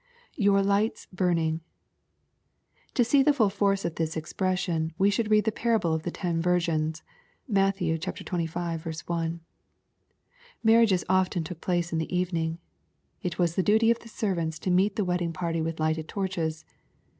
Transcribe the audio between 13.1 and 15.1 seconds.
It was the duty of the servants to meet the